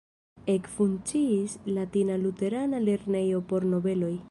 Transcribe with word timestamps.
Ekfunkciis 0.53 1.53
latina 1.75 2.17
luterana 2.23 2.81
lernejo 2.89 3.45
por 3.53 3.71
nobeloj. 3.75 4.13